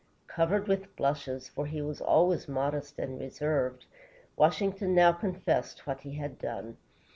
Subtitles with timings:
[0.25, 3.85] Covered with blushes, for he was always modest and reserved,
[4.35, 6.77] Washington now confessed what he had done.